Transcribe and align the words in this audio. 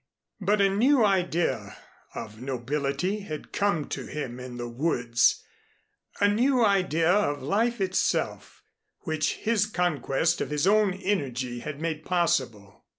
But 0.39 0.61
a 0.61 0.67
new 0.67 1.05
idea 1.05 1.77
of 2.15 2.41
nobility 2.41 3.19
had 3.19 3.51
come 3.51 3.87
to 3.89 4.07
him 4.07 4.39
in 4.39 4.57
the 4.57 4.67
woods, 4.67 5.43
a 6.19 6.27
new 6.27 6.65
idea 6.65 7.11
of 7.13 7.43
life 7.43 7.79
itself, 7.79 8.63
which 9.01 9.35
his 9.35 9.67
conquest 9.67 10.41
of 10.41 10.49
his 10.49 10.65
own 10.65 10.95
energy 10.95 11.59
had 11.59 11.79
made 11.79 12.03
possible. 12.03 12.83